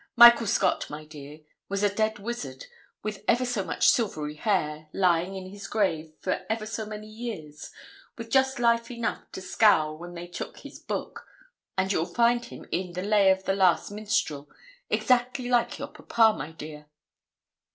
Michael 0.15 0.47
Scott, 0.47 0.89
my 0.89 1.05
dear, 1.05 1.41
was 1.69 1.83
a 1.83 1.93
dead 1.93 2.17
wizard, 2.17 2.65
with 3.03 3.23
ever 3.27 3.45
so 3.45 3.63
much 3.63 3.87
silvery 3.89 4.33
hair, 4.33 4.87
lying 4.93 5.35
in 5.35 5.51
his 5.51 5.67
grave 5.67 6.11
for 6.19 6.43
ever 6.49 6.65
so 6.65 6.87
many 6.87 7.05
years, 7.05 7.69
with 8.17 8.31
just 8.31 8.57
life 8.57 8.89
enough 8.89 9.31
to 9.31 9.41
scowl 9.43 9.95
when 9.95 10.15
they 10.15 10.25
took 10.25 10.57
his 10.57 10.79
book; 10.79 11.27
and 11.77 11.91
you'll 11.91 12.07
find 12.07 12.45
him 12.45 12.65
in 12.71 12.93
the 12.93 13.03
"Lay 13.03 13.29
of 13.29 13.43
the 13.43 13.53
Last 13.53 13.91
Minstrel," 13.91 14.49
exactly 14.89 15.47
like 15.49 15.77
your 15.77 15.89
papa, 15.89 16.35
my 16.35 16.51
dear. 16.51 16.87